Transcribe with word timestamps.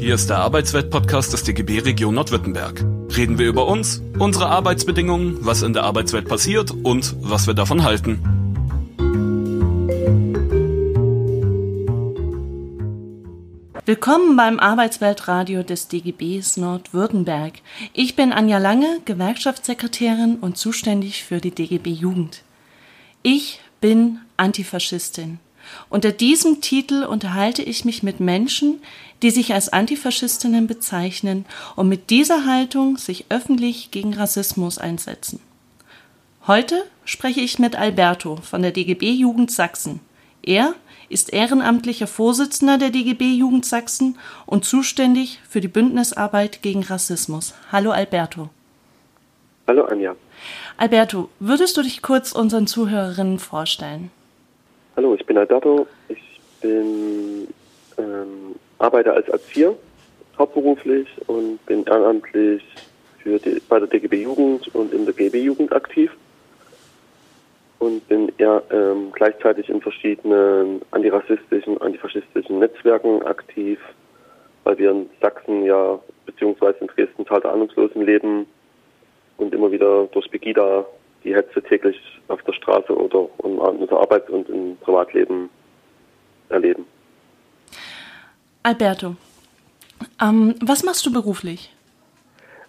Hier 0.00 0.14
ist 0.14 0.30
der 0.30 0.38
Arbeitswelt-Podcast 0.38 1.34
des 1.34 1.42
DGB 1.42 1.80
Region 1.80 2.14
Nordwürttemberg. 2.14 2.82
Reden 3.14 3.38
wir 3.38 3.46
über 3.46 3.66
uns, 3.66 4.00
unsere 4.18 4.46
Arbeitsbedingungen, 4.46 5.44
was 5.44 5.60
in 5.60 5.74
der 5.74 5.82
Arbeitswelt 5.82 6.26
passiert 6.26 6.70
und 6.70 7.14
was 7.20 7.46
wir 7.46 7.52
davon 7.52 7.84
halten. 7.84 8.18
Willkommen 13.84 14.36
beim 14.38 14.58
Arbeitsweltradio 14.58 15.64
des 15.64 15.88
DGBs 15.88 16.56
Nordwürttemberg. 16.56 17.60
Ich 17.92 18.16
bin 18.16 18.32
Anja 18.32 18.56
Lange, 18.56 19.00
Gewerkschaftssekretärin 19.04 20.38
und 20.40 20.56
zuständig 20.56 21.24
für 21.24 21.42
die 21.42 21.50
DGB 21.50 21.90
Jugend. 21.90 22.42
Ich 23.22 23.60
bin 23.82 24.20
Antifaschistin. 24.38 25.40
Unter 25.88 26.12
diesem 26.12 26.60
Titel 26.60 27.04
unterhalte 27.04 27.62
ich 27.62 27.84
mich 27.84 28.02
mit 28.02 28.20
Menschen, 28.20 28.80
die 29.22 29.30
sich 29.30 29.52
als 29.52 29.72
Antifaschistinnen 29.72 30.66
bezeichnen 30.66 31.44
und 31.76 31.88
mit 31.88 32.10
dieser 32.10 32.46
Haltung 32.46 32.96
sich 32.96 33.26
öffentlich 33.28 33.90
gegen 33.90 34.14
Rassismus 34.14 34.78
einsetzen. 34.78 35.40
Heute 36.46 36.84
spreche 37.04 37.40
ich 37.40 37.58
mit 37.58 37.76
Alberto 37.76 38.36
von 38.36 38.62
der 38.62 38.70
DGB 38.70 39.10
Jugend 39.12 39.50
Sachsen. 39.50 40.00
Er 40.42 40.74
ist 41.10 41.32
ehrenamtlicher 41.32 42.06
Vorsitzender 42.06 42.78
der 42.78 42.90
DGB 42.90 43.34
Jugend 43.34 43.66
Sachsen 43.66 44.16
und 44.46 44.64
zuständig 44.64 45.40
für 45.48 45.60
die 45.60 45.68
Bündnisarbeit 45.68 46.62
gegen 46.62 46.82
Rassismus. 46.82 47.54
Hallo 47.72 47.90
Alberto. 47.90 48.48
Hallo 49.66 49.84
Anja. 49.84 50.16
Alberto, 50.76 51.28
würdest 51.38 51.76
du 51.76 51.82
dich 51.82 52.00
kurz 52.00 52.32
unseren 52.32 52.66
Zuhörerinnen 52.66 53.38
vorstellen? 53.38 54.10
Hallo, 55.00 55.14
ich 55.14 55.24
bin 55.24 55.38
Alberto. 55.38 55.86
Ich 56.10 56.38
bin 56.60 57.48
ähm, 57.96 58.54
arbeite 58.78 59.14
als 59.14 59.26
Erzieher 59.28 59.74
hauptberuflich 60.36 61.08
und 61.26 61.64
bin 61.64 61.86
ehrenamtlich 61.86 62.62
für 63.22 63.38
die, 63.38 63.62
bei 63.66 63.78
der 63.78 63.88
DGB 63.88 64.24
Jugend 64.24 64.74
und 64.74 64.92
in 64.92 65.06
der 65.06 65.14
GB 65.14 65.40
Jugend 65.40 65.72
aktiv 65.72 66.10
und 67.78 68.06
bin 68.08 68.30
eher 68.36 68.62
ähm, 68.70 69.10
gleichzeitig 69.12 69.70
in 69.70 69.80
verschiedenen 69.80 70.82
antirassistischen, 70.90 71.80
antifaschistischen 71.80 72.58
Netzwerken 72.58 73.22
aktiv, 73.22 73.78
weil 74.64 74.76
wir 74.76 74.90
in 74.90 75.08
Sachsen 75.22 75.64
ja 75.64 75.98
beziehungsweise 76.26 76.76
in 76.80 76.88
Dresden 76.88 77.24
Tal 77.24 77.40
der 77.40 77.52
Ahnungslosen 77.52 78.04
leben 78.04 78.44
und 79.38 79.54
immer 79.54 79.72
wieder 79.72 80.08
durch 80.12 80.30
Pegida 80.30 80.84
die 81.24 81.34
Hetze 81.34 81.62
täglich 81.62 82.00
auf 82.28 82.42
der 82.42 82.52
Straße 82.52 82.94
oder 82.96 83.28
in 83.44 83.58
unserer 83.58 84.00
Arbeit 84.00 84.28
und 84.30 84.48
im 84.48 84.76
Privatleben 84.78 85.50
erleben. 86.48 86.86
Alberto, 88.62 89.16
ähm, 90.20 90.54
was 90.62 90.82
machst 90.82 91.04
du 91.06 91.12
beruflich? 91.12 91.74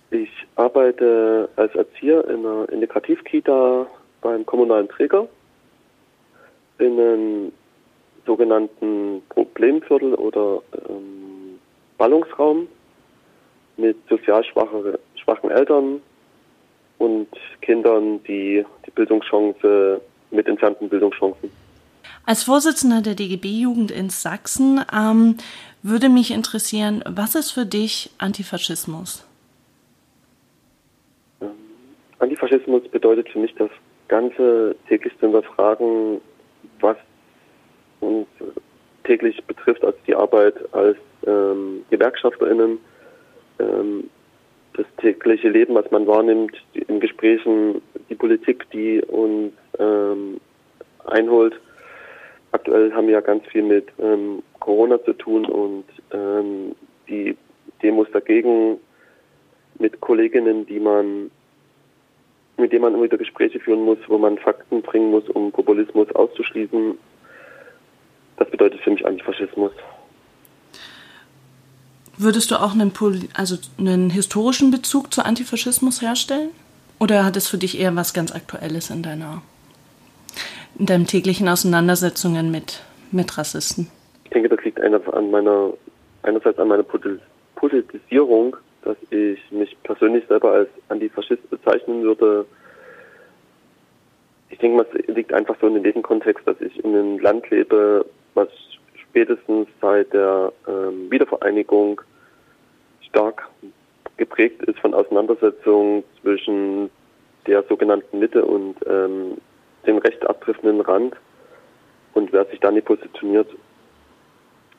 Ich 0.10 0.30
arbeite 0.56 1.50
als 1.56 1.74
Erzieher 1.76 2.28
in 2.28 2.46
einer 2.46 2.70
Integrativkita 2.70 3.88
beim 4.22 4.46
kommunalen 4.46 4.90
Träger 4.90 5.28
in 6.80 7.00
einem 7.00 7.52
sogenannten 8.26 9.22
Problemviertel 9.30 10.14
oder 10.16 10.62
ähm, 10.90 11.60
Ballungsraum 11.98 12.68
mit 13.78 13.98
sozial 14.10 14.44
schwache, 14.44 15.00
schwachen 15.16 15.50
Eltern 15.50 16.02
und 17.02 17.28
Kindern, 17.62 18.24
die 18.24 18.64
die 18.86 18.92
Bildungschance 18.92 20.00
mit 20.30 20.48
entfernten 20.48 20.88
Bildungschancen. 20.88 21.52
Als 22.26 22.44
Vorsitzender 22.44 23.02
der 23.02 23.16
DGB-Jugend 23.16 23.90
in 23.90 24.10
Sachsen 24.10 24.86
ähm, 24.94 25.38
würde 25.82 26.10
mich 26.10 26.32
interessieren, 26.32 27.04
was 27.10 27.34
ist 27.34 27.52
für 27.52 27.66
dich 27.66 28.12
Antifaschismus? 28.20 29.26
Ähm, 31.42 31.50
Antifaschismus 32.20 32.88
bedeutet 32.90 33.30
für 33.30 33.40
mich 33.40 33.54
das 33.56 33.72
Ganze 34.08 34.76
täglich 34.88 35.14
zu 35.20 35.22
hinterfragen, 35.22 36.22
was 36.80 36.98
uns 38.02 38.28
täglich 39.04 39.44
betrifft 39.46 39.84
als 39.84 39.96
die 40.06 40.14
Arbeit 40.14 40.54
als 40.74 40.98
ähm, 41.26 41.84
GewerkschafterInnen, 41.90 42.78
ähm, 43.60 44.10
das 44.82 44.96
tägliche 44.98 45.50
Leben, 45.50 45.76
was 45.76 45.90
man 45.92 46.08
wahrnimmt, 46.08 46.54
in 46.74 47.00
Gesprächen, 47.00 47.82
die 48.10 48.16
Politik, 48.16 48.70
die 48.72 49.02
uns 49.02 49.54
ähm, 49.80 50.40
einholt. 51.06 51.60
Aktuell 52.52 52.92
haben 52.94 53.08
wir 53.08 53.14
ja 53.14 53.22
ganz 53.22 53.46
viel 53.48 53.64
mit 53.64 53.88
ähm, 54.00 54.42
Corona 54.60 55.04
zu 55.04 55.14
tun 55.14 55.46
und 55.46 55.86
ähm, 56.12 56.76
die 57.08 57.38
Demos 57.84 58.08
dagegen 58.12 58.78
mit 59.78 60.00
Kolleginnen, 60.02 60.66
die 60.66 60.80
man 60.80 61.32
mit 62.58 62.72
denen 62.72 62.84
man 62.84 63.02
wieder 63.02 63.18
Gespräche 63.18 63.60
führen 63.60 63.84
muss, 63.86 63.98
wo 64.08 64.20
man 64.20 64.38
Fakten 64.38 64.84
bringen 64.84 65.10
muss, 65.10 65.28
um 65.30 65.52
Populismus 65.52 66.14
auszuschließen. 66.14 66.96
Das 68.38 68.50
bedeutet 68.52 68.82
für 68.82 68.92
mich 68.92 69.04
Antifaschismus. 69.04 69.72
Würdest 72.24 72.52
du 72.52 72.56
auch 72.56 72.74
einen, 72.74 72.94
also 73.34 73.56
einen 73.80 74.12
historischen 74.12 74.70
Bezug 74.70 75.12
zu 75.12 75.26
Antifaschismus 75.26 76.04
herstellen? 76.04 76.50
Oder 77.00 77.26
hat 77.26 77.36
es 77.36 77.48
für 77.48 77.58
dich 77.58 77.80
eher 77.80 77.96
was 77.96 78.14
ganz 78.14 78.32
Aktuelles 78.32 78.92
in 78.92 79.02
deiner 79.02 79.42
in 80.78 80.86
deinen 80.86 81.08
täglichen 81.08 81.50
Auseinandersetzungen 81.50 82.52
mit, 82.52 82.84
mit 83.12 83.36
Rassisten? 83.40 83.88
Ich 84.26 84.30
denke, 84.30 84.50
das 84.50 84.64
liegt 84.64 84.80
an 84.80 85.32
meiner, 85.32 85.74
einerseits 86.22 86.60
an 86.60 86.68
meiner 86.68 86.86
Politisierung, 87.56 88.56
dass 88.84 88.98
ich 89.10 89.40
mich 89.50 89.76
persönlich 89.82 90.24
selber 90.28 90.52
als 90.52 90.70
Antifaschist 90.90 91.50
bezeichnen 91.50 92.04
würde. 92.04 92.46
Ich 94.52 94.60
denke, 94.60 94.86
es 94.94 95.08
liegt 95.16 95.34
einfach 95.34 95.56
so 95.60 95.66
in 95.66 95.74
dem 95.74 95.84
Nebenkontext, 95.84 96.48
dass 96.48 96.62
ich 96.62 96.84
in 96.84 96.96
einem 96.96 97.18
Land 97.18 97.50
lebe, 97.50 98.06
was 98.36 98.50
spätestens 98.94 99.68
seit 99.82 100.14
der 100.14 100.54
ähm, 100.68 101.10
Wiedervereinigung 101.10 102.00
stark 103.12 103.48
geprägt 104.18 104.64
ist 104.64 104.80
von 104.80 104.94
Auseinandersetzungen 104.94 106.04
zwischen 106.22 106.90
der 107.48 107.64
sogenannten 107.64 108.20
Mitte 108.20 108.46
und 108.46 108.76
ähm, 108.88 109.38
dem 109.86 109.98
recht 109.98 110.26
abdriftenden 110.28 110.82
Rand. 110.82 111.16
Und 112.14 112.32
wer 112.34 112.46
sich 112.46 112.60
da 112.60 112.72
nicht 112.72 112.86
positioniert, 112.86 113.48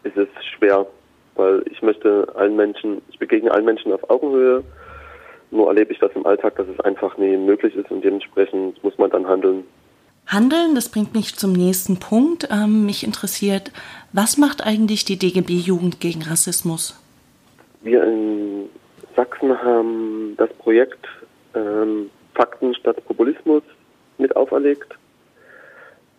ist 0.05 0.17
es 0.17 0.29
schwer, 0.57 0.87
weil 1.35 1.63
ich 1.71 1.83
möchte 1.83 2.31
allen 2.35 2.57
Menschen, 2.57 3.03
ich 3.11 3.19
begegne 3.19 3.51
allen 3.51 3.65
Menschen 3.65 3.93
auf 3.93 4.09
Augenhöhe. 4.11 4.63
Nur 5.51 5.69
erlebe 5.69 5.93
ich 5.93 5.99
das 5.99 6.13
im 6.15 6.25
Alltag, 6.25 6.57
dass 6.57 6.69
es 6.69 6.81
einfach 6.81 7.17
nie 7.19 7.37
möglich 7.37 7.75
ist 7.75 7.91
und 7.91 8.03
dementsprechend 8.03 8.83
muss 8.83 8.97
man 8.99 9.11
dann 9.11 9.27
handeln. 9.27 9.65
Handeln, 10.27 10.75
das 10.75 10.89
bringt 10.89 11.15
mich 11.15 11.37
zum 11.37 11.53
nächsten 11.53 11.99
Punkt. 11.99 12.49
Ähm, 12.51 12.87
mich 12.87 13.05
interessiert, 13.05 13.73
was 14.13 14.39
macht 14.39 14.65
eigentlich 14.65 15.05
die 15.05 15.19
DGB-Jugend 15.19 16.01
gegen 16.01 16.23
Rassismus? 16.23 17.02
Wir 17.83 18.05
in 18.05 18.69
Sachsen 19.17 19.61
haben 19.61 20.35
das 20.37 20.53
Projekt 20.55 21.07
ähm, 21.55 22.11
Fakten 22.35 22.75
statt 22.75 23.05
Populismus 23.05 23.63
mit 24.19 24.35
auferlegt. 24.37 24.95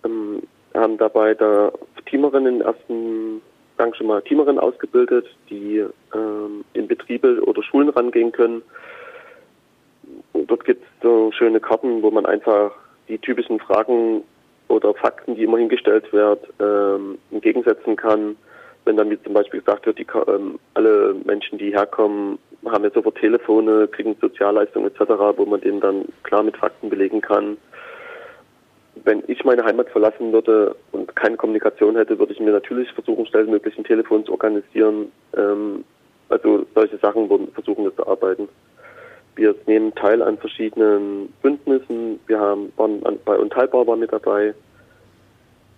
Ähm, 0.05 0.43
haben 0.73 0.97
dabei 0.97 1.33
da 1.33 1.71
Teamerinnen 2.05 2.61
im 2.61 2.61
ersten 2.61 3.41
Gang 3.77 3.95
schon 3.95 4.07
mal 4.07 4.21
Teamerinnen 4.21 4.59
ausgebildet, 4.59 5.25
die 5.49 5.85
ähm, 6.13 6.65
in 6.73 6.87
Betriebe 6.87 7.41
oder 7.43 7.63
Schulen 7.63 7.89
rangehen 7.89 8.31
können. 8.31 8.61
Dort 10.33 10.65
gibt 10.65 10.83
es 10.83 10.89
so 11.01 11.31
schöne 11.31 11.59
Karten, 11.59 12.03
wo 12.03 12.11
man 12.11 12.25
einfach 12.25 12.71
die 13.07 13.17
typischen 13.17 13.59
Fragen 13.59 14.23
oder 14.67 14.93
Fakten, 14.93 15.35
die 15.35 15.43
immer 15.43 15.57
hingestellt 15.57 16.11
werden, 16.11 16.47
ähm, 16.59 17.17
entgegensetzen 17.31 17.95
kann. 17.95 18.35
Wenn 18.85 18.97
dann 18.97 19.09
wie 19.09 19.21
zum 19.21 19.33
Beispiel 19.33 19.61
gesagt 19.61 19.85
wird, 19.85 19.97
die, 19.97 20.07
ähm, 20.27 20.59
alle 20.73 21.15
Menschen, 21.25 21.57
die 21.57 21.71
herkommen, 21.71 22.37
haben 22.65 22.83
jetzt 22.83 22.95
sofort 22.95 23.17
Telefone, 23.17 23.87
kriegen 23.87 24.15
Sozialleistungen 24.19 24.87
etc., 24.87 25.11
wo 25.37 25.45
man 25.45 25.61
denen 25.61 25.79
dann 25.79 26.05
klar 26.23 26.43
mit 26.43 26.57
Fakten 26.57 26.89
belegen 26.89 27.21
kann, 27.21 27.57
wenn 29.05 29.23
ich 29.27 29.43
meine 29.43 29.63
Heimat 29.63 29.89
verlassen 29.89 30.31
würde 30.31 30.75
und 30.91 31.15
keine 31.15 31.35
Kommunikation 31.35 31.95
hätte, 31.95 32.19
würde 32.19 32.33
ich 32.33 32.39
mir 32.39 32.51
natürlich 32.51 32.91
versuchen, 32.91 33.25
schnellstmöglich 33.25 33.77
ein 33.77 33.83
Telefon 33.83 34.25
zu 34.25 34.31
organisieren. 34.31 35.11
Ähm, 35.35 35.83
also 36.29 36.65
solche 36.73 36.97
Sachen 36.97 37.29
wurden 37.29 37.51
versuchen 37.53 37.85
wir 37.85 37.95
zu 37.95 38.07
arbeiten. 38.07 38.47
Wir 39.35 39.55
nehmen 39.65 39.93
teil 39.95 40.21
an 40.21 40.37
verschiedenen 40.37 41.33
Bündnissen. 41.41 42.19
Wir 42.27 42.39
haben 42.39 42.71
waren 42.77 43.03
an, 43.05 43.19
bei 43.25 43.35
Unteilbar 43.35 43.87
waren 43.87 44.01
wir 44.01 44.07
dabei. 44.07 44.53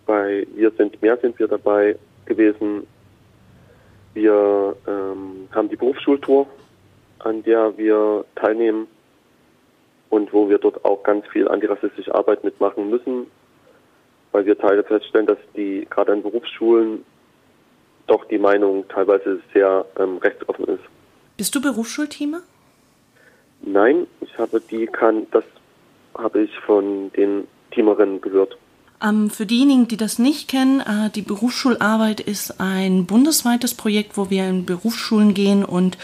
Bei 0.06 0.46
Wir 0.56 0.72
sind 0.72 1.01
mehr 1.01 1.18
sind 1.18 1.40
wir 1.40 1.48
dabei 1.48 1.98
gewesen. 2.25 2.86
Wir 4.15 4.75
ähm, 4.88 5.50
haben 5.51 5.69
die 5.69 5.75
Berufsschultour, 5.75 6.47
an 7.19 7.44
der 7.44 7.77
wir 7.77 8.23
teilnehmen 8.35 8.88
und 10.09 10.31
wo 10.31 10.50
wir 10.50 10.57
dort 10.57 10.83
auch 10.85 11.03
ganz 11.03 11.27
viel 11.27 11.50
antirassistische 11.50 12.15
Arbeit 12.15 12.44
mitmachen 12.45 12.89
müssen, 12.89 13.27
weil 14.31 14.45
wir 14.45 14.57
Teile 14.57 14.85
feststellen, 14.85 15.27
dass 15.27 15.38
die 15.56 15.85
gerade 15.89 16.13
an 16.13 16.23
Berufsschulen 16.23 17.03
doch 18.07 18.23
die 18.25 18.38
Meinung 18.38 18.88
teilweise 18.88 19.41
sehr 19.53 19.85
ähm, 20.00 20.17
rechtsoffen 20.17 20.65
ist. 20.65 20.83
Bist 21.35 21.53
du 21.53 21.62
Berufsschulteamer? 21.62 22.41
Nein, 23.62 24.07
ich 24.21 24.38
habe 24.38 24.62
die 24.62 24.85
kann, 24.85 25.27
das 25.31 25.44
habe 26.17 26.41
ich 26.41 26.57
von 26.59 27.12
den 27.12 27.47
Teamerinnen 27.71 28.21
gehört. 28.21 28.57
Ähm, 29.03 29.30
für 29.30 29.45
diejenigen, 29.45 29.88
die 29.88 29.97
das 29.97 30.19
nicht 30.19 30.47
kennen, 30.47 30.80
äh, 30.80 31.09
die 31.09 31.21
Berufsschularbeit 31.21 32.19
ist 32.19 32.59
ein 32.59 33.06
bundesweites 33.06 33.74
Projekt, 33.74 34.18
wo 34.18 34.30
wir 34.30 34.47
in 34.47 34.65
Berufsschulen 34.65 35.33
gehen 35.33 35.65
und 35.65 35.97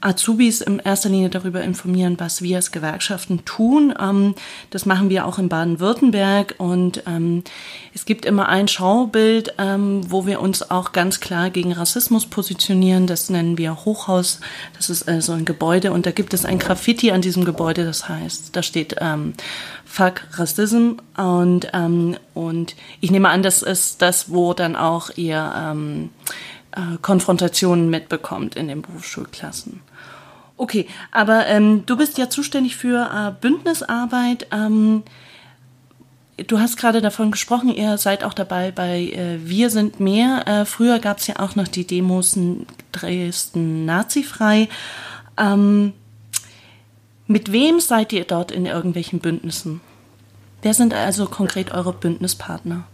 Azubis 0.00 0.60
in 0.60 0.78
erster 0.78 1.08
Linie 1.08 1.30
darüber 1.30 1.62
informieren, 1.62 2.16
was 2.18 2.42
wir 2.42 2.56
als 2.56 2.70
Gewerkschaften 2.70 3.44
tun. 3.44 3.94
Ähm, 3.98 4.34
das 4.70 4.86
machen 4.86 5.10
wir 5.10 5.26
auch 5.26 5.38
in 5.38 5.48
Baden-Württemberg 5.48 6.54
und 6.58 7.02
ähm, 7.06 7.42
es 7.94 8.04
gibt 8.04 8.24
immer 8.24 8.48
ein 8.48 8.68
Schaubild, 8.68 9.54
ähm, 9.58 10.02
wo 10.10 10.26
wir 10.26 10.40
uns 10.40 10.70
auch 10.70 10.92
ganz 10.92 11.20
klar 11.20 11.50
gegen 11.50 11.72
Rassismus 11.72 12.26
positionieren. 12.26 13.06
Das 13.06 13.30
nennen 13.30 13.58
wir 13.58 13.84
Hochhaus. 13.84 14.40
Das 14.76 14.90
ist 14.90 15.08
äh, 15.08 15.20
so 15.20 15.32
ein 15.32 15.44
Gebäude 15.44 15.92
und 15.92 16.06
da 16.06 16.10
gibt 16.10 16.34
es 16.34 16.44
ein 16.44 16.58
Graffiti 16.58 17.10
an 17.10 17.22
diesem 17.22 17.44
Gebäude. 17.44 17.84
Das 17.84 18.08
heißt, 18.08 18.54
da 18.54 18.62
steht 18.62 18.96
ähm, 19.00 19.34
Fuck 19.84 20.22
Rassism 20.32 20.96
und 21.16 21.68
ähm, 21.72 22.16
und 22.34 22.76
ich 23.00 23.10
nehme 23.10 23.30
an, 23.30 23.42
das 23.42 23.62
ist 23.62 24.02
das, 24.02 24.30
wo 24.30 24.52
dann 24.52 24.76
auch 24.76 25.10
ihr 25.16 25.52
ähm, 25.56 26.10
äh, 26.76 26.98
Konfrontationen 27.02 27.90
mitbekommt 27.90 28.54
in 28.54 28.68
den 28.68 28.82
Berufsschulklassen. 28.82 29.80
Okay, 30.58 30.86
aber 31.10 31.46
ähm, 31.46 31.84
du 31.84 31.96
bist 31.96 32.16
ja 32.18 32.30
zuständig 32.30 32.76
für 32.76 33.10
äh, 33.12 33.32
Bündnisarbeit. 33.40 34.46
Ähm, 34.52 35.02
du 36.46 36.58
hast 36.58 36.76
gerade 36.76 37.02
davon 37.02 37.30
gesprochen, 37.30 37.68
ihr 37.68 37.98
seid 37.98 38.24
auch 38.24 38.32
dabei 38.32 38.70
bei 38.70 39.02
äh, 39.02 39.38
Wir 39.44 39.68
sind 39.70 40.00
mehr. 40.00 40.46
Äh, 40.46 40.64
früher 40.64 40.98
gab 40.98 41.18
es 41.18 41.26
ja 41.26 41.40
auch 41.40 41.56
noch 41.56 41.68
die 41.68 41.86
Demos 41.86 42.36
in 42.36 42.66
Dresden 42.92 43.84
nazifrei. 43.84 44.68
Ähm, 45.36 45.92
mit 47.26 47.52
wem 47.52 47.80
seid 47.80 48.12
ihr 48.12 48.24
dort 48.24 48.50
in 48.50 48.66
irgendwelchen 48.66 49.18
Bündnissen? 49.18 49.80
Wer 50.62 50.72
sind 50.72 50.94
also 50.94 51.26
konkret 51.26 51.72
eure 51.72 51.92
Bündnispartner? 51.92 52.84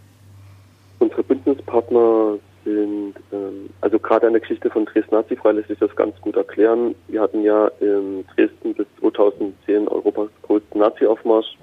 Unsere 0.99 1.23
Bündnispartner 1.23 2.39
sind, 2.63 3.15
ähm, 3.31 3.69
also 3.81 3.99
gerade 3.99 4.27
an 4.27 4.33
der 4.33 4.41
Geschichte 4.41 4.69
von 4.69 4.85
Dresden 4.85 5.15
lässt 5.15 5.67
sich 5.67 5.79
das 5.79 5.95
ganz 5.95 6.19
gut 6.21 6.35
erklären. 6.35 6.95
Wir 7.07 7.21
hatten 7.21 7.43
ja 7.43 7.67
in 7.79 8.25
Dresden 8.35 8.73
bis 8.73 8.87
2010 8.99 9.87
Europas 9.87 10.29
größten 10.43 10.79
Nazi-Aufmarsch, 10.79 11.57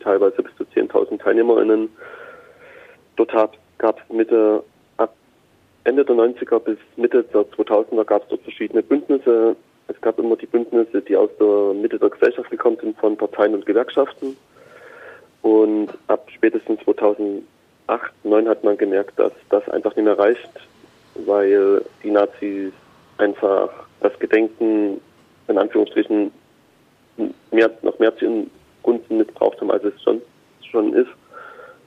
teilweise 0.00 0.42
bis 0.42 0.54
zu 0.56 0.64
10.000 0.64 1.22
TeilnehmerInnen. 1.22 1.88
Dort 3.16 3.32
gab 3.78 3.98
es 3.98 4.14
Mitte, 4.14 4.62
ab 4.96 5.14
Ende 5.84 6.04
der 6.04 6.16
90er 6.16 6.58
bis 6.60 6.78
Mitte 6.96 7.24
der 7.24 7.42
2000er 7.42 8.04
gab 8.04 8.22
es 8.22 8.28
dort 8.28 8.42
verschiedene 8.42 8.82
Bündnisse. 8.82 9.56
Es 9.88 10.00
gab 10.00 10.18
immer 10.18 10.36
die 10.36 10.46
Bündnisse, 10.46 11.02
die 11.02 11.16
aus 11.16 11.30
der 11.38 11.74
Mitte 11.74 11.98
der 11.98 12.10
Gesellschaft 12.10 12.50
gekommen 12.50 12.78
sind, 12.80 12.96
von 12.98 13.16
Parteien 13.16 13.54
und 13.54 13.66
Gewerkschaften. 13.66 14.36
Und 15.42 15.88
ab 16.06 16.28
spätestens 16.34 16.80
2000 16.84 17.42
8, 17.92 18.24
9 18.24 18.48
hat 18.48 18.64
man 18.64 18.78
gemerkt, 18.78 19.18
dass 19.18 19.32
das 19.50 19.68
einfach 19.68 19.94
nicht 19.96 20.04
mehr 20.04 20.18
reicht, 20.18 20.50
weil 21.14 21.84
die 22.02 22.10
Nazis 22.10 22.72
einfach 23.18 23.68
das 24.00 24.18
Gedenken 24.18 25.00
in 25.48 25.58
Anführungsstrichen 25.58 26.32
mehr, 27.50 27.70
noch 27.82 27.98
mehr 27.98 28.16
zu 28.16 28.46
Gunsten 28.82 29.18
missbraucht 29.18 29.60
haben, 29.60 29.70
als 29.70 29.84
es 29.84 30.02
schon, 30.02 30.22
schon 30.70 30.94
ist. 30.94 31.10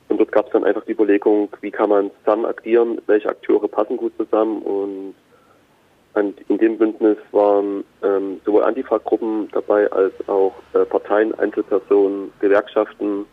Und 0.08 0.20
dort 0.20 0.32
gab 0.32 0.46
es 0.46 0.52
dann 0.52 0.64
einfach 0.64 0.86
die 0.86 0.92
Überlegung, 0.92 1.50
wie 1.62 1.72
kann 1.72 1.90
man 1.90 2.12
zusammen 2.20 2.46
agieren, 2.46 3.02
welche 3.08 3.30
Akteure 3.30 3.68
passen 3.68 3.98
gut 3.98 4.14
zusammen. 4.18 4.62
Und 4.62 5.16
in 6.48 6.58
dem 6.60 6.78
Bündnis 6.78 7.18
waren 7.32 7.84
ähm, 8.04 8.40
sowohl 8.46 8.64
Antifa-Gruppen 8.64 9.50
dabei 9.52 9.92
als 9.92 10.14
auch 10.28 10.54
äh, 10.74 10.86
Parteien, 10.86 11.38
Einzelpersonen, 11.40 12.32
Gewerkschaften, 12.40 13.26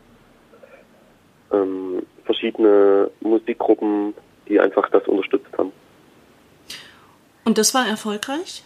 ähm, 1.53 2.03
verschiedene 2.25 3.11
Musikgruppen, 3.21 4.15
die 4.49 4.61
einfach 4.61 4.89
das 4.91 5.07
unterstützt 5.07 5.57
haben. 5.57 5.73
Und 7.45 7.59
das 7.59 7.75
war 7.75 7.87
erfolgreich? 7.87 8.63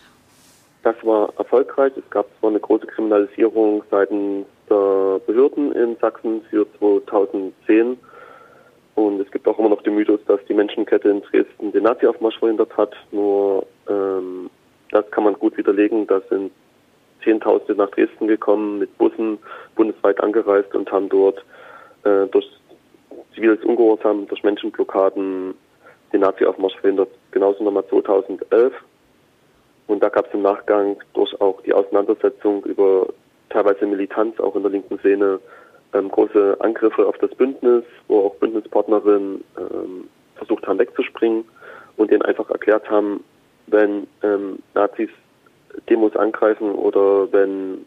Das 0.83 0.97
war 1.03 1.33
erfolgreich. 1.39 1.93
Es 1.97 2.09
gab 2.11 2.27
zwar 2.39 2.51
eine 2.51 2.61
große 2.61 2.87
Kriminalisierung 2.87 3.83
seitens 3.91 4.47
der 4.69 5.21
Behörden 5.27 5.73
in 5.73 5.97
Sachsen 6.01 6.43
für 6.51 6.67
2010. 6.79 7.99
Und 8.95 9.21
es 9.21 9.31
gibt 9.31 9.47
auch 9.49 9.59
immer 9.59 9.69
noch 9.69 9.83
den 9.83 9.95
Mythos, 9.95 10.21
dass 10.27 10.41
die 10.49 10.55
Menschenkette 10.55 11.09
in 11.09 11.23
Dresden 11.23 11.73
den 11.73 11.83
Nazi-Aufmarsch 11.83 12.39
verhindert 12.39 12.77
hat. 12.77 12.95
Nur 13.11 13.67
ähm, 13.89 14.49
das 14.91 15.11
kann 15.11 15.25
man 15.25 15.35
gut 15.35 15.57
widerlegen. 15.57 16.07
Da 16.07 16.21
sind 16.31 16.53
Zehntausende 17.23 17.75
nach 17.75 17.91
Dresden 17.91 18.29
gekommen, 18.29 18.79
mit 18.79 18.97
Bussen 18.97 19.39
bundesweit 19.75 20.21
angereist 20.23 20.75
und 20.75 20.91
haben 20.93 21.09
dort 21.09 21.39
äh, 22.05 22.27
durch 22.31 22.47
ziviles 23.35 23.63
Ungehorsam 23.65 24.27
durch 24.29 24.43
Menschenblockaden 24.43 25.55
den 26.13 26.21
Nazi-Aufmarsch 26.21 26.77
verhindert. 26.77 27.11
Genauso 27.31 27.65
nochmal 27.65 27.87
2011. 27.89 28.73
Und 29.87 30.03
da 30.03 30.09
gab 30.09 30.27
es 30.27 30.35
im 30.35 30.43
Nachgang 30.43 30.97
durch 31.15 31.41
auch 31.41 31.61
die 31.63 31.73
Auseinandersetzung 31.73 32.65
über 32.65 33.09
teilweise 33.51 33.87
Militanz 33.87 34.39
auch 34.41 34.57
in 34.57 34.63
der 34.63 34.71
linken 34.73 34.99
Szene 34.99 35.41
ähm, 35.95 36.11
große 36.11 36.57
Angriffe 36.61 37.07
auf 37.07 37.17
das 37.19 37.31
Bündnis, 37.35 37.85
wo 38.09 38.27
auch 38.27 38.35
Bündnispartnerinnen 38.37 39.45
ähm, 39.59 40.09
versucht 40.35 40.67
haben 40.67 40.79
wegzuspringen 40.79 41.45
und 41.97 42.11
denen 42.11 42.23
einfach 42.23 42.51
erklärt 42.51 42.91
haben, 42.91 43.23
wenn 43.67 44.07
ähm, 44.23 44.59
Nazis 44.75 45.11
Demos 45.89 46.17
angreifen 46.17 46.73
oder 46.73 47.31
wenn 47.33 47.87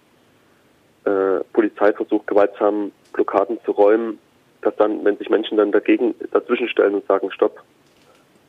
äh, 1.05 1.43
Polizei 1.53 1.93
versucht, 1.93 2.27
gewaltsam 2.27 2.91
Blockaden 3.13 3.59
zu 3.65 3.71
räumen, 3.71 4.19
dass 4.61 4.75
dann, 4.75 5.03
wenn 5.05 5.17
sich 5.17 5.29
Menschen 5.29 5.57
dann 5.57 5.71
dagegen 5.71 6.15
dazwischen 6.31 6.67
stellen 6.67 6.95
und 6.95 7.07
sagen, 7.07 7.31
stopp, 7.31 7.61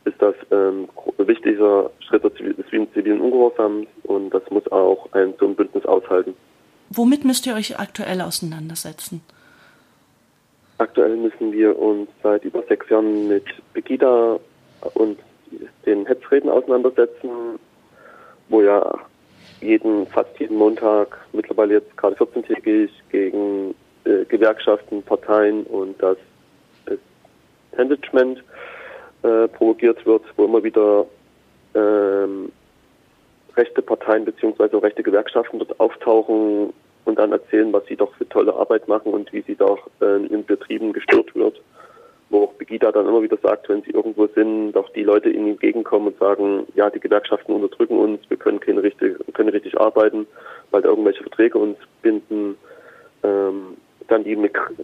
ist 0.05 0.21
das 0.21 0.35
ähm, 0.51 0.89
ein 1.19 1.29
wichtiger 1.29 1.91
Schritt 2.01 2.25
des 2.25 2.35
zivilen 2.95 3.21
Ungehorsams 3.21 3.87
und 4.05 4.31
das 4.31 4.43
muss 4.51 4.71
auch 4.73 5.09
ein 5.12 5.35
so 5.39 5.47
ein 5.47 5.55
Bündnis 5.55 5.85
aushalten. 5.85 6.35
Womit 6.91 7.25
müsst 7.25 7.47
ihr 7.47 7.55
euch 7.55 7.79
aktuell 7.79 8.21
auseinandersetzen? 8.21 9.23
Aktuell 10.79 11.17
müssen 11.17 11.53
wir 11.53 11.79
uns 11.79 12.09
seit 12.23 12.45
über 12.45 12.63
sechs 12.63 12.89
Jahren 12.89 13.29
mit 13.29 13.45
Begida 13.75 14.41
und 14.95 15.19
den 15.85 16.06
Hetzreden 16.06 16.49
auseinandersetzen, 16.49 17.59
wo 18.49 18.63
ja 18.63 18.99
jeden, 19.61 20.06
fast 20.06 20.31
jeden 20.39 20.56
Montag, 20.56 21.19
mittlerweile 21.32 21.75
jetzt 21.75 21.96
gerade 21.96 22.17
14-tägig, 22.17 22.89
gegen 23.11 23.75
äh, 24.05 24.25
Gewerkschaften, 24.27 25.03
Parteien 25.03 25.65
und 25.65 26.01
das 26.03 26.17
Management 27.77 28.43
äh, 29.23 29.49
provoziert 29.49 30.05
wird, 30.07 30.23
wo 30.37 30.45
immer 30.45 30.63
wieder 30.63 31.07
ähm, 31.75 32.53
rechte 33.57 33.83
Parteien 33.83 34.25
beziehungsweise 34.25 34.83
rechte 34.83 35.03
Gewerkschaften 35.03 35.59
dort 35.59 35.79
auftauchen 35.79 36.73
und 37.05 37.19
dann 37.19 37.33
erzählen, 37.33 37.73
was 37.73 37.85
sie 37.87 37.97
doch 37.97 38.15
für 38.15 38.29
tolle 38.29 38.55
Arbeit 38.55 38.89
machen 38.89 39.13
und 39.13 39.33
wie 39.33 39.43
sie 39.43 39.57
doch 39.57 39.79
äh, 40.01 40.25
in 40.27 40.45
Betrieben 40.45 40.93
gestört 40.93 41.35
wird. 41.35 41.61
Wo 42.29 42.45
auch 42.45 42.53
Begida 42.53 42.93
dann 42.93 43.09
immer 43.09 43.23
wieder 43.23 43.39
sagt, 43.39 43.69
wenn 43.69 43.83
sie 43.83 43.91
irgendwo 43.91 44.29
sind, 44.29 44.73
doch 44.73 44.89
die 44.91 45.03
Leute 45.03 45.31
ihnen 45.31 45.49
entgegenkommen 45.49 46.09
und 46.09 46.19
sagen, 46.19 46.67
ja, 46.77 46.89
die 46.89 47.01
Gewerkschaften 47.01 47.53
unterdrücken 47.53 47.99
uns, 47.99 48.21
wir 48.29 48.37
können 48.37 48.61
keine 48.61 48.83
richtig, 48.83 49.17
können 49.35 49.49
richtig 49.49 49.79
arbeiten, 49.81 50.27
weil 50.71 50.83
da 50.83 50.91
irgendwelche 50.91 51.23
Verträge 51.23 51.59
uns 51.59 51.77
binden. 52.03 52.57
Ähm, 53.25 53.77
dann 54.10 54.24
die, 54.24 54.36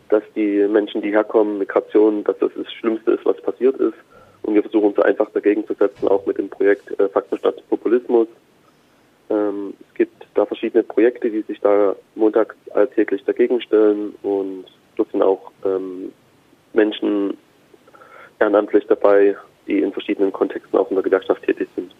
dass 0.09 0.23
die 0.35 0.67
Menschen, 0.69 1.03
die 1.03 1.11
herkommen, 1.11 1.59
Migration, 1.59 2.25
dass 2.25 2.39
das 2.39 2.53
das 2.57 2.73
Schlimmste 2.73 3.13
ist, 3.13 3.25
was 3.25 3.41
passiert 3.43 3.77
ist. 3.77 3.97
Und 4.43 4.55
wir 4.55 4.63
versuchen 4.63 4.87
uns 4.87 4.99
einfach 5.01 5.29
dagegen 5.31 5.67
zu 5.67 5.75
setzen, 5.75 6.09
auch 6.09 6.25
mit 6.27 6.39
dem 6.39 6.49
Projekt 6.49 6.99
äh, 7.01 7.09
Fakten 7.09 7.39
statt 7.39 7.63
Populismus. 7.69 8.29
Ähm, 9.29 9.75
es 9.89 9.95
gibt 9.95 10.27
da 10.35 10.47
verschiedene 10.47 10.85
Projekte, 10.85 11.31
die 11.31 11.43
sich 11.43 11.61
da 11.61 11.97
montags 12.15 12.55
alltäglich 12.73 13.25
dagegen 13.25 13.61
stellen 13.61 14.15
und 14.23 14.67
dort 14.95 15.11
sind 15.11 15.23
auch 15.23 15.51
ähm, 15.65 16.13
Menschen 16.73 17.37
ehrenamtlich 18.39 18.87
dabei, 18.87 19.37
die 19.67 19.81
in 19.81 19.93
verschiedenen 19.93 20.33
Kontexten 20.33 20.79
auch 20.79 20.91
in 20.91 20.97
der 20.97 21.03
Gewerkschaft 21.03 21.43
tätig 21.43 21.69
sind. 21.75 21.93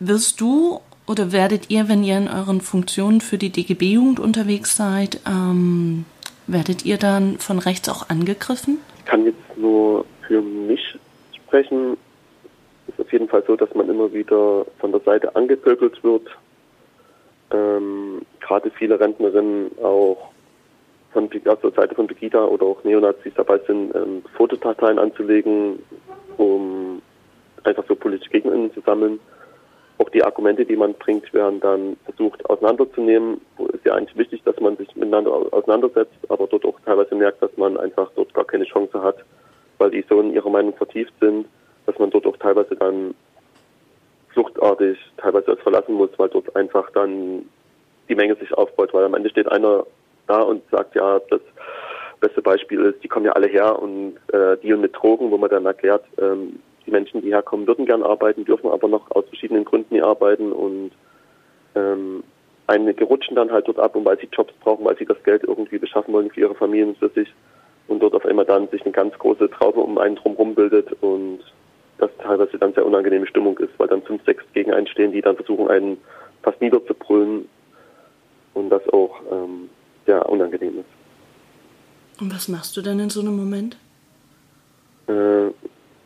Wirst 0.00 0.40
du 0.40 0.80
oder 1.06 1.32
werdet 1.32 1.70
ihr, 1.70 1.88
wenn 1.88 2.02
ihr 2.02 2.16
in 2.16 2.28
euren 2.28 2.60
Funktionen 2.60 3.20
für 3.20 3.38
die 3.38 3.50
DGB-Jugend 3.50 4.18
unterwegs 4.18 4.76
seid, 4.76 5.20
ähm, 5.26 6.04
Werdet 6.52 6.84
ihr 6.84 6.98
dann 6.98 7.38
von 7.38 7.60
rechts 7.60 7.88
auch 7.88 8.08
angegriffen? 8.08 8.78
Ich 8.98 9.04
kann 9.04 9.24
jetzt 9.24 9.56
nur 9.56 10.04
für 10.26 10.42
mich 10.42 10.80
sprechen. 11.36 11.96
Es 12.88 12.94
ist 12.94 13.00
auf 13.02 13.12
jeden 13.12 13.28
Fall 13.28 13.44
so, 13.46 13.54
dass 13.54 13.72
man 13.76 13.88
immer 13.88 14.12
wieder 14.12 14.66
von 14.80 14.90
der 14.90 15.00
Seite 15.02 15.36
angepöbelt 15.36 16.02
wird. 16.02 16.26
Ähm, 17.52 18.22
gerade 18.40 18.68
viele 18.72 18.98
Rentnerinnen 18.98 19.70
auch 19.80 20.30
von 21.12 21.30
also 21.44 21.70
Seite 21.70 21.94
von 21.94 22.08
Pegida 22.08 22.44
oder 22.44 22.66
auch 22.66 22.82
Neonazis 22.82 23.32
dabei 23.36 23.58
sind, 23.68 23.94
ähm, 23.94 24.24
Fotodateien 24.36 24.98
anzulegen, 24.98 25.78
um 26.36 27.00
einfach 27.62 27.84
so 27.86 27.94
politische 27.94 28.30
GegnerInnen 28.30 28.74
zu 28.74 28.80
sammeln. 28.80 29.20
Auch 30.00 30.08
die 30.08 30.24
Argumente, 30.24 30.64
die 30.64 30.76
man 30.76 30.94
bringt, 30.94 31.30
werden 31.34 31.60
dann 31.60 31.96
versucht 32.06 32.48
auseinanderzunehmen. 32.48 33.38
Ist 33.74 33.84
ja 33.84 33.94
eigentlich 33.94 34.16
wichtig, 34.16 34.42
dass 34.44 34.58
man 34.58 34.74
sich 34.78 34.88
miteinander 34.96 35.30
auseinandersetzt, 35.52 36.16
aber 36.30 36.46
dort 36.46 36.64
auch 36.64 36.80
teilweise 36.86 37.14
merkt, 37.14 37.42
dass 37.42 37.54
man 37.58 37.76
einfach 37.76 38.10
dort 38.16 38.32
gar 38.32 38.46
keine 38.46 38.64
Chance 38.64 39.02
hat, 39.02 39.16
weil 39.76 39.90
die 39.90 40.02
so 40.08 40.18
in 40.22 40.32
ihrer 40.32 40.48
Meinung 40.48 40.74
vertieft 40.74 41.12
sind, 41.20 41.46
dass 41.84 41.98
man 41.98 42.08
dort 42.08 42.24
auch 42.24 42.36
teilweise 42.38 42.76
dann 42.76 43.14
fluchtartig 44.30 44.96
teilweise 45.18 45.54
verlassen 45.58 45.92
muss, 45.92 46.10
weil 46.16 46.30
dort 46.30 46.56
einfach 46.56 46.88
dann 46.92 47.44
die 48.08 48.14
Menge 48.14 48.36
sich 48.36 48.54
aufbaut, 48.54 48.94
weil 48.94 49.04
am 49.04 49.14
Ende 49.14 49.28
steht 49.28 49.52
einer 49.52 49.84
da 50.26 50.40
und 50.40 50.62
sagt, 50.70 50.94
ja, 50.94 51.20
das 51.28 51.42
beste 52.20 52.40
Beispiel 52.40 52.86
ist, 52.86 53.04
die 53.04 53.08
kommen 53.08 53.26
ja 53.26 53.32
alle 53.32 53.48
her 53.48 53.78
und 53.78 54.16
äh, 54.32 54.56
dealen 54.62 54.80
mit 54.80 54.96
Drogen, 54.96 55.30
wo 55.30 55.36
man 55.36 55.50
dann 55.50 55.66
erklärt, 55.66 56.04
ähm, 56.18 56.58
die 56.90 56.94
Menschen, 56.96 57.22
die 57.22 57.32
herkommen, 57.32 57.66
würden 57.66 57.86
gern 57.86 58.02
arbeiten, 58.02 58.44
dürfen 58.44 58.70
aber 58.70 58.88
noch 58.88 59.10
aus 59.12 59.24
verschiedenen 59.26 59.64
Gründen 59.64 59.94
nicht 59.94 60.02
arbeiten 60.02 60.52
und 60.52 60.90
ähm, 61.74 62.22
einige 62.66 63.04
rutschen 63.04 63.36
dann 63.36 63.50
halt 63.50 63.68
dort 63.68 63.78
ab, 63.78 63.94
und 63.96 64.04
weil 64.04 64.18
sie 64.18 64.28
Jobs 64.32 64.52
brauchen, 64.60 64.84
weil 64.84 64.96
sie 64.96 65.06
das 65.06 65.22
Geld 65.24 65.44
irgendwie 65.44 65.78
beschaffen 65.78 66.12
wollen 66.12 66.30
für 66.30 66.40
ihre 66.40 66.54
Familien 66.54 66.96
für 66.96 67.08
sich 67.10 67.32
und 67.88 68.00
dort 68.02 68.14
auf 68.14 68.26
einmal 68.26 68.44
dann 68.44 68.68
sich 68.68 68.82
eine 68.82 68.92
ganz 68.92 69.16
große 69.18 69.50
Traube 69.50 69.80
um 69.80 69.98
einen 69.98 70.16
drumherum 70.16 70.54
bildet 70.54 70.92
und 71.00 71.40
das 71.98 72.10
teilweise 72.18 72.58
dann 72.58 72.72
sehr 72.72 72.86
unangenehme 72.86 73.26
Stimmung 73.26 73.58
ist, 73.58 73.72
weil 73.78 73.88
dann 73.88 74.02
fünf, 74.02 74.24
sechs 74.24 74.44
gegen 74.52 74.72
einen 74.72 74.86
stehen, 74.86 75.12
die 75.12 75.20
dann 75.20 75.36
versuchen, 75.36 75.68
einen 75.68 75.98
fast 76.42 76.60
niederzubrüllen 76.60 77.48
und 78.54 78.70
das 78.70 78.86
auch 78.88 79.20
ähm, 79.30 79.68
sehr 80.06 80.26
unangenehm 80.28 80.80
ist. 80.80 82.20
Und 82.20 82.34
was 82.34 82.48
machst 82.48 82.76
du 82.76 82.82
denn 82.82 82.98
in 82.98 83.10
so 83.10 83.20
einem 83.20 83.36
Moment? 83.36 83.76
Äh, 85.08 85.50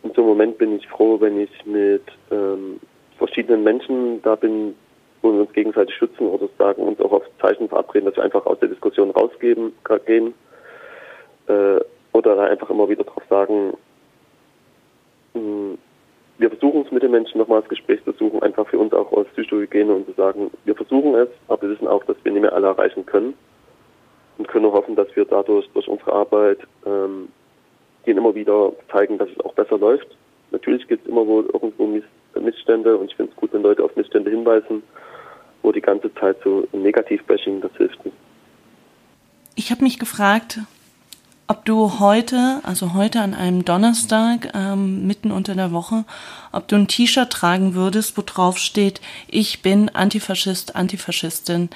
in 0.05 0.13
so 0.13 0.21
einem 0.21 0.29
Moment 0.29 0.57
bin 0.57 0.75
ich 0.75 0.87
froh, 0.87 1.19
wenn 1.19 1.39
ich 1.39 1.65
mit 1.65 2.03
ähm, 2.31 2.79
verschiedenen 3.17 3.63
Menschen 3.63 4.21
da 4.21 4.35
bin, 4.35 4.75
wir 5.21 5.31
uns 5.31 5.53
gegenseitig 5.53 5.95
schützen 5.95 6.27
oder 6.27 6.47
sagen, 6.59 6.83
uns 6.83 6.99
auch 6.99 7.11
auf 7.11 7.23
Zeichen 7.41 7.67
verabreden, 7.67 8.05
dass 8.05 8.15
wir 8.15 8.23
einfach 8.23 8.45
aus 8.45 8.59
der 8.59 8.69
Diskussion 8.69 9.09
rausgehen 9.11 9.73
gehen. 10.05 10.33
Äh, 11.47 11.79
oder 12.13 12.35
da 12.35 12.43
einfach 12.43 12.69
immer 12.69 12.87
wieder 12.87 13.03
drauf 13.03 13.23
sagen, 13.29 13.73
mh, 15.33 15.41
hm, 15.41 15.77
wir 16.37 16.49
versuchen 16.49 16.83
es 16.85 16.91
mit 16.91 17.01
den 17.01 17.11
Menschen 17.11 17.37
nochmal 17.37 17.61
das 17.61 17.69
Gespräch 17.69 18.03
zu 18.03 18.11
suchen, 18.11 18.41
einfach 18.41 18.67
für 18.67 18.77
uns 18.77 18.93
auch 18.93 19.11
aus 19.13 19.25
Psychohygiene 19.35 19.93
und 19.93 20.05
zu 20.05 20.11
sagen, 20.13 20.51
wir 20.65 20.75
versuchen 20.75 21.15
es, 21.15 21.29
aber 21.47 21.61
wir 21.61 21.69
wissen 21.69 21.87
auch, 21.87 22.03
dass 22.03 22.17
wir 22.23 22.31
nicht 22.31 22.41
mehr 22.41 22.53
alle 22.53 22.67
erreichen 22.67 23.05
können 23.05 23.35
und 24.37 24.47
können 24.47 24.65
hoffen, 24.65 24.97
dass 24.97 25.07
wir 25.15 25.23
dadurch 25.23 25.69
durch 25.73 25.87
unsere 25.87 26.11
Arbeit 26.11 26.59
ähm, 26.85 27.29
denen 28.05 28.19
immer 28.19 28.35
wieder 28.35 28.71
zeigen, 28.91 29.17
dass 29.17 29.29
es 29.29 29.39
auch 29.45 29.53
besser 29.53 29.77
läuft. 29.77 30.07
Natürlich 30.51 30.87
gibt 30.87 31.03
es 31.03 31.09
immer 31.09 31.25
wohl 31.25 31.45
irgendwo 31.53 31.87
Miss 31.87 32.03
Missstände 32.39 32.97
und 32.97 33.09
ich 33.09 33.15
finde 33.15 33.31
es 33.31 33.37
gut, 33.37 33.53
wenn 33.53 33.61
Leute 33.61 33.83
auf 33.83 33.95
Missstände 33.95 34.29
hinweisen, 34.29 34.83
wo 35.61 35.71
die 35.71 35.81
ganze 35.81 36.13
Zeit 36.15 36.37
so 36.43 36.67
Negativbashing, 36.73 37.61
das 37.61 37.71
hilft 37.77 38.03
nicht. 38.03 38.17
Ich 39.55 39.71
habe 39.71 39.83
mich 39.83 39.99
gefragt, 39.99 40.59
ob 41.47 41.63
du 41.63 41.99
heute, 41.99 42.59
also 42.63 42.93
heute 42.93 43.21
an 43.21 43.33
einem 43.33 43.63
Donnerstag, 43.63 44.51
ähm, 44.53 45.05
mitten 45.07 45.31
unter 45.31 45.55
der 45.55 45.71
Woche, 45.71 46.03
ob 46.51 46.67
du 46.67 46.75
ein 46.75 46.87
T-Shirt 46.87 47.29
tragen 47.29 47.75
würdest, 47.75 48.17
wo 48.17 48.23
drauf 48.25 48.57
steht, 48.57 48.99
ich 49.27 49.61
bin 49.61 49.89
Antifaschist, 49.89 50.75
Antifaschistin. 50.75 51.69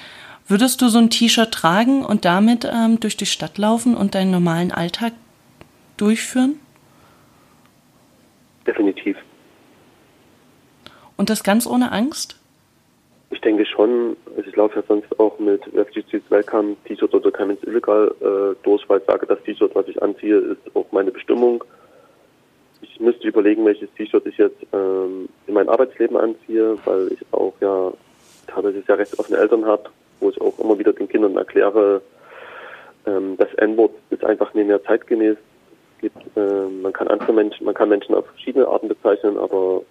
Würdest 0.46 0.82
du 0.82 0.88
so 0.88 0.98
ein 0.98 1.10
T-Shirt 1.10 1.52
tragen 1.52 2.04
und 2.04 2.24
damit 2.24 2.64
ähm, 2.64 2.98
durch 2.98 3.16
die 3.16 3.26
Stadt 3.26 3.58
laufen 3.58 3.96
und 3.96 4.16
deinen 4.16 4.32
normalen 4.32 4.72
Alltag 4.72 5.12
durchführen? 6.00 6.60
Definitiv. 8.66 9.16
Und 11.16 11.30
das 11.30 11.42
ganz 11.42 11.66
ohne 11.66 11.92
Angst? 11.92 12.36
Ich 13.30 13.40
denke 13.40 13.64
schon. 13.66 14.16
Also 14.36 14.48
ich 14.48 14.56
laufe 14.56 14.76
ja 14.76 14.82
sonst 14.86 15.18
auch 15.20 15.38
mit 15.38 15.62
Refugees 15.74 16.22
Welcome 16.30 16.76
T-Shirt 16.84 17.14
oder 17.14 17.30
Comments 17.30 17.62
Illegal 17.64 18.14
äh, 18.20 18.56
durch, 18.64 18.88
weil 18.88 19.00
ich 19.00 19.06
sage, 19.06 19.26
das 19.26 19.42
T-Shirt, 19.42 19.74
was 19.74 19.86
ich 19.88 20.02
anziehe, 20.02 20.36
ist 20.36 20.74
auch 20.74 20.86
meine 20.92 21.10
Bestimmung. 21.10 21.62
Ich 22.82 22.98
müsste 22.98 23.28
überlegen, 23.28 23.64
welches 23.64 23.92
T-Shirt 23.94 24.26
ich 24.26 24.38
jetzt 24.38 24.60
ähm, 24.72 25.28
in 25.46 25.54
mein 25.54 25.68
Arbeitsleben 25.68 26.16
anziehe, 26.16 26.76
weil 26.84 27.12
ich 27.12 27.20
auch 27.32 27.54
ja 27.60 27.92
teilweise 28.46 28.82
sehr 28.82 28.98
rechtsoffene 28.98 29.38
Eltern 29.38 29.64
habe 29.66 29.90
wo 30.20 30.30
ich 30.30 30.40
auch 30.40 30.58
immer 30.58 30.78
wieder 30.78 30.92
den 30.92 31.08
Kindern 31.08 31.36
erkläre, 31.36 32.02
ähm, 33.06 33.36
das 33.38 33.52
N-Wort 33.54 33.92
ist 34.10 34.24
einfach 34.24 34.54
nicht 34.54 34.66
mehr 34.66 34.82
zeitgemäß. 34.84 35.36
Gibt, 36.00 36.36
äh, 36.36 36.68
man 36.82 36.92
kann 36.92 37.08
andere 37.08 37.32
Menschen, 37.32 37.64
man 37.64 37.74
kann 37.74 37.90
Menschen 37.90 38.14
auf 38.14 38.26
verschiedene 38.26 38.66
Arten 38.66 38.88
bezeichnen, 38.88 39.36
aber 39.36 39.82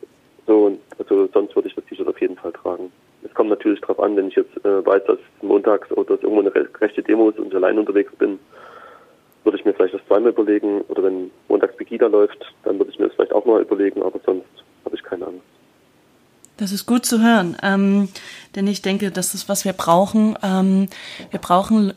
so, 0.48 0.76
also 0.98 1.30
sonst 1.32 1.56
würde 1.56 1.68
ich 1.68 1.76
das 1.76 1.86
T-Shirt 1.86 2.08
auf 2.08 2.20
jeden 2.20 2.36
Fall 2.36 2.52
tragen. 2.52 2.92
Es 3.24 3.34
kommt 3.34 3.50
natürlich 3.50 3.80
darauf 3.82 4.00
an, 4.00 4.16
wenn 4.16 4.30
ich 4.30 4.36
jetzt 4.36 4.58
äh, 4.66 4.86
weiß, 4.86 5.04
dass 5.06 5.20
montags 5.42 5.92
oder 5.92 6.16
dass 6.16 6.24
irgendwo 6.24 6.42
eine 6.42 6.70
rechte 6.82 7.04
Demo 7.04 7.30
ist 7.30 7.38
und 7.38 7.50
ich 7.50 7.56
allein 7.56 7.78
unterwegs 7.78 8.12
bin, 8.16 8.40
würde 9.44 9.58
ich 9.58 9.66
mir 9.66 9.74
vielleicht 9.74 9.94
das 9.94 10.06
zweimal 10.08 10.32
überlegen. 10.32 10.82
Oder 10.88 11.04
wenn 11.04 11.32
montags 11.48 11.76
Pegida 11.76 12.08
läuft, 12.08 12.44
dann 12.64 12.78
würde 12.78 12.92
ich 12.92 13.00
mir 13.00 13.06
das 13.06 13.16
vielleicht 13.16 13.34
auch 13.34 13.46
mal 13.46 13.62
überlegen, 13.62 14.02
aber 14.02 14.20
sonst 14.26 14.48
habe 14.86 14.96
ich 14.96 15.04
keine 15.04 15.28
Angst. 15.28 15.44
Das 16.58 16.72
ist 16.74 16.86
gut 16.86 17.06
zu 17.06 17.22
hören, 17.22 17.56
ähm, 17.64 18.10
denn 18.56 18.68
ich 18.68 18.82
denke, 18.82 19.12
das 19.12 19.34
ist, 19.34 19.48
was 19.48 19.64
wir 19.64 19.72
brauchen. 19.72 20.38
Ähm, 20.44 20.90
wir 21.32 21.40
brauchen 21.40 21.94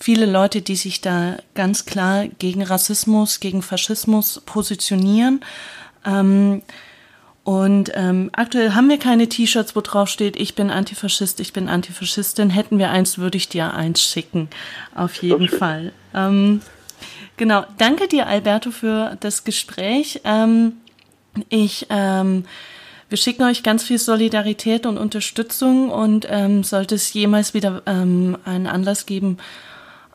viele 0.00 0.26
Leute, 0.26 0.62
die 0.62 0.76
sich 0.76 1.00
da 1.00 1.36
ganz 1.54 1.86
klar 1.86 2.26
gegen 2.38 2.62
Rassismus, 2.62 3.40
gegen 3.40 3.62
Faschismus 3.62 4.42
positionieren. 4.44 5.40
Ähm, 6.04 6.62
und 7.44 7.92
ähm, 7.94 8.30
aktuell 8.32 8.72
haben 8.72 8.88
wir 8.88 8.98
keine 8.98 9.28
T-Shirts, 9.28 9.76
wo 9.76 9.82
drauf 9.82 10.08
steht, 10.08 10.36
ich 10.36 10.54
bin 10.54 10.70
Antifaschist, 10.70 11.40
ich 11.40 11.52
bin 11.52 11.68
Antifaschistin. 11.68 12.48
Hätten 12.48 12.78
wir 12.78 12.90
eins, 12.90 13.18
würde 13.18 13.36
ich 13.36 13.48
dir 13.48 13.74
eins 13.74 14.02
schicken. 14.02 14.48
Auf 14.94 15.22
jeden 15.22 15.44
okay. 15.44 15.56
Fall. 15.56 15.92
Ähm, 16.14 16.62
genau. 17.36 17.64
Danke 17.76 18.08
dir, 18.08 18.26
Alberto, 18.26 18.70
für 18.70 19.18
das 19.20 19.44
Gespräch. 19.44 20.22
Ähm, 20.24 20.72
ich 21.50 21.86
ähm, 21.90 22.44
wir 23.14 23.18
schicken 23.18 23.42
euch 23.42 23.62
ganz 23.62 23.84
viel 23.84 23.98
Solidarität 23.98 24.86
und 24.86 24.98
Unterstützung 24.98 25.90
und 25.90 26.26
ähm, 26.28 26.64
sollte 26.64 26.94
es 26.94 27.12
jemals 27.12 27.54
wieder 27.54 27.82
ähm, 27.86 28.36
einen 28.44 28.66
Anlass 28.66 29.06
geben, 29.06 29.38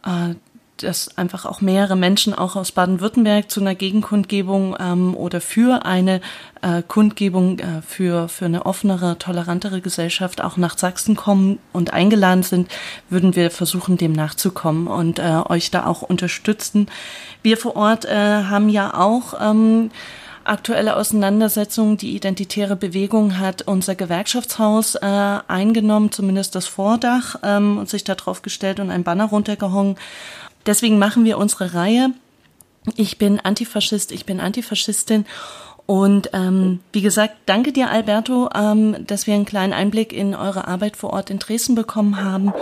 äh, 0.06 0.36
dass 0.84 1.18
einfach 1.18 1.46
auch 1.46 1.62
mehrere 1.62 1.96
Menschen 1.96 2.34
auch 2.34 2.56
aus 2.56 2.72
Baden-Württemberg 2.72 3.50
zu 3.50 3.60
einer 3.60 3.76
Gegenkundgebung 3.76 4.76
ähm, 4.80 5.16
oder 5.16 5.42
für 5.42 5.86
eine 5.86 6.22
äh, 6.62 6.82
Kundgebung 6.88 7.60
äh, 7.60 7.82
für, 7.86 8.30
für 8.30 8.46
eine 8.46 8.66
offenere, 8.66 9.18
tolerantere 9.18 9.82
Gesellschaft 9.82 10.42
auch 10.42 10.58
nach 10.58 10.78
Sachsen 10.78 11.16
kommen 11.16 11.60
und 11.74 11.94
eingeladen 11.94 12.44
sind, 12.44 12.72
würden 13.10 13.36
wir 13.36 13.52
versuchen, 13.52 13.98
dem 13.98 14.14
nachzukommen 14.14 14.88
und 14.88 15.20
äh, 15.20 15.42
euch 15.48 15.72
da 15.72 15.86
auch 15.86 16.02
unterstützen. 16.02 16.88
Wir 17.42 17.58
vor 17.58 17.76
Ort 17.76 18.06
äh, 18.06 18.16
haben 18.16 18.70
ja 18.70 18.94
auch 18.94 19.34
ähm, 19.42 19.92
aktuelle 20.50 20.96
Auseinandersetzung. 20.96 21.98
Die 21.98 22.16
identitäre 22.16 22.76
Bewegung 22.76 23.40
hat 23.40 23.62
unser 23.62 23.96
Gewerkschaftshaus 23.96 24.96
äh, 24.96 25.00
eingenommen, 25.06 26.12
zumindest 26.12 26.56
das 26.56 26.68
Vordach, 26.68 27.38
ähm, 27.44 27.78
und 27.78 27.90
sich 27.90 28.04
da 28.04 28.16
drauf 28.16 28.42
gestellt 28.42 28.80
und 28.80 28.92
ein 28.92 29.04
Banner 29.04 29.26
runtergehangen. 29.26 29.96
Deswegen 30.66 31.00
machen 31.00 31.26
wir 31.26 31.38
unsere 31.38 31.74
Reihe. 31.74 32.12
Ich 32.96 33.18
bin 33.18 33.40
Antifaschist, 33.40 34.12
ich 34.12 34.26
bin 34.26 34.40
Antifaschistin. 34.40 35.26
Und 35.86 36.30
ähm, 36.34 36.82
wie 36.94 37.02
gesagt, 37.02 37.36
danke 37.48 37.72
dir, 37.72 37.90
Alberto, 37.90 38.50
ähm, 38.54 39.08
dass 39.08 39.26
wir 39.26 39.34
einen 39.34 39.46
kleinen 39.46 39.74
Einblick 39.74 40.14
in 40.14 40.36
eure 40.36 40.68
Arbeit 40.68 40.96
vor 40.98 41.12
Ort 41.12 41.32
in 41.32 41.40
Dresden 41.40 41.74
bekommen 41.74 42.24
haben. 42.24 42.54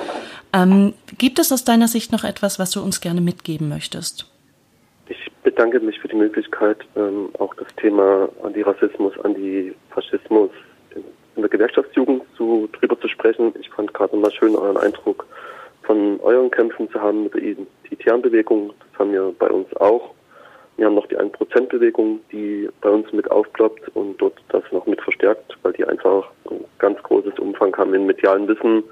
Ähm, 0.53 0.93
gibt 1.17 1.39
es 1.39 1.51
aus 1.51 1.65
deiner 1.65 1.89
Sicht 1.89 2.13
noch 2.13 2.23
etwas, 2.23 2.57
was 2.57 2.71
du 2.71 2.81
uns 2.81 3.01
gerne 3.01 3.19
mitgeben 3.19 3.67
möchtest? 3.67 4.27
Bedanke 5.47 5.79
mich 5.79 5.97
für 6.01 6.09
die 6.09 6.17
Möglichkeit, 6.17 6.79
ähm, 6.97 7.29
auch 7.39 7.53
das 7.53 7.73
Thema 7.77 8.27
Antirassismus, 8.43 9.13
Antifaschismus 9.23 10.49
in, 10.93 11.03
in 11.37 11.41
der 11.41 11.49
Gewerkschaftsjugend 11.49 12.23
zu, 12.35 12.67
drüber 12.73 12.99
zu 12.99 13.07
sprechen. 13.07 13.53
Ich 13.57 13.69
fand 13.69 13.93
gerade 13.93 14.17
mal 14.17 14.29
schön 14.29 14.57
euren 14.57 14.75
Eindruck 14.75 15.25
von 15.83 16.19
euren 16.19 16.51
Kämpfen 16.51 16.91
zu 16.91 16.99
haben 16.99 17.23
mit 17.23 17.33
der 17.33 17.43
identitären 17.43 18.21
Bewegung. 18.21 18.73
Das 18.91 18.99
haben 18.99 19.13
wir 19.13 19.33
bei 19.39 19.49
uns 19.49 19.73
auch. 19.77 20.13
Wir 20.75 20.85
haben 20.85 20.95
noch 20.95 21.07
die 21.07 21.17
1%-Bewegung, 21.17 22.19
die 22.29 22.67
bei 22.81 22.89
uns 22.89 23.09
mit 23.13 23.31
aufploppt 23.31 23.87
und 23.95 24.17
dort 24.17 24.35
das 24.49 24.63
noch 24.73 24.85
mit 24.85 25.01
verstärkt, 25.01 25.57
weil 25.63 25.71
die 25.71 25.85
einfach 25.85 26.29
ein 26.51 26.59
ganz 26.77 27.01
großes 27.03 27.39
Umfang 27.39 27.73
haben 27.77 27.93
in 27.93 28.05
medialen 28.05 28.49
Wissen 28.49 28.83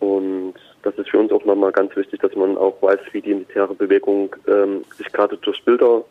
und 0.00 0.54
das 0.86 0.96
ist 0.98 1.10
für 1.10 1.18
uns 1.18 1.32
auch 1.32 1.44
nochmal 1.44 1.72
ganz 1.72 1.96
wichtig, 1.96 2.20
dass 2.20 2.34
man 2.36 2.56
auch 2.56 2.80
weiß, 2.80 3.00
wie 3.10 3.20
die 3.20 3.34
militäre 3.34 3.74
Bewegung 3.74 4.34
ähm, 4.46 4.84
sich 4.96 5.10
gerade 5.12 5.36
durch 5.36 5.64
Bilder 5.64 6.04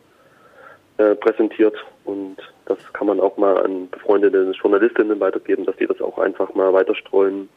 äh, 0.97 1.15
präsentiert. 1.15 1.75
Und 2.03 2.35
das 2.65 2.77
kann 2.91 3.07
man 3.07 3.21
auch 3.21 3.37
mal 3.37 3.57
an 3.63 3.89
befreundete 3.89 4.51
Journalistinnen 4.51 5.17
weitergeben, 5.21 5.65
dass 5.65 5.77
die 5.77 5.87
das 5.87 6.01
auch 6.01 6.17
einfach 6.17 6.53
mal 6.55 6.73
weiterstreuen, 6.73 7.47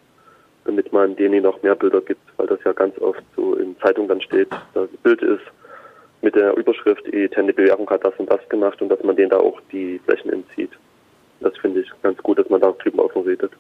damit 0.65 0.93
man 0.93 1.17
denen 1.17 1.43
noch 1.43 1.61
mehr 1.63 1.75
Bilder 1.75 2.01
gibt, 2.03 2.23
weil 2.37 2.47
das 2.47 2.61
ja 2.65 2.73
ganz 2.73 2.97
oft 3.01 3.23
so 3.35 3.55
in 3.55 3.77
Zeitungen 3.81 4.09
dann 4.09 4.21
steht, 4.21 4.51
das 4.75 4.89
Bild 5.03 5.21
ist 5.21 5.43
mit 6.23 6.37
der 6.37 6.57
Überschrift, 6.57 7.05
die 7.07 7.29
Tende 7.29 7.53
Bewährung 7.53 7.91
hat 7.91 8.05
das 8.05 8.15
und 8.19 8.31
das 8.31 8.49
gemacht 8.49 8.81
und 8.81 8.91
dass 8.91 9.03
man 9.03 9.17
denen 9.17 9.31
da 9.31 9.39
auch 9.39 9.61
die 9.73 9.99
Flächen 10.05 10.33
entzieht. 10.33 10.71
das 11.41 11.57
finde 11.59 11.81
ich 11.81 11.91
ganz 12.03 12.19
gut, 12.23 12.39
dass 12.39 12.49
man 12.49 12.61
darüber 12.61 13.07
offen 13.07 13.23
redet. 13.23 13.51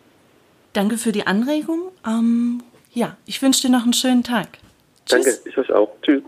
Danke 0.74 0.96
für 0.96 1.12
die 1.12 1.26
Anregung. 1.26 1.90
Ähm, 2.06 2.62
ja, 2.98 3.16
ich 3.26 3.40
wünsche 3.40 3.62
dir 3.62 3.70
noch 3.70 3.84
einen 3.84 3.92
schönen 3.92 4.24
Tag. 4.24 4.58
Tschüss. 5.06 5.24
Danke, 5.24 5.38
ich 5.48 5.56
euch 5.56 5.72
auch. 5.72 5.88
Tschüss. 6.02 6.22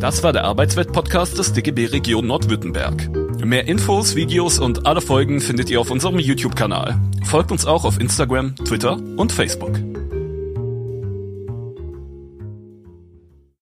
Das 0.00 0.22
war 0.22 0.32
der 0.32 0.44
Arbeitswelt-Podcast 0.44 1.38
des 1.38 1.52
DGB 1.52 1.86
Region 1.86 2.26
Nordwürttemberg. 2.26 3.10
Mehr 3.44 3.68
Infos, 3.68 4.16
Videos 4.16 4.58
und 4.58 4.86
alle 4.86 5.02
Folgen 5.02 5.40
findet 5.40 5.68
ihr 5.68 5.80
auf 5.80 5.90
unserem 5.90 6.18
YouTube-Kanal. 6.18 6.98
Folgt 7.24 7.52
uns 7.52 7.66
auch 7.66 7.84
auf 7.84 8.00
Instagram, 8.00 8.56
Twitter 8.56 8.96
und 9.16 9.30
Facebook. 9.30 9.89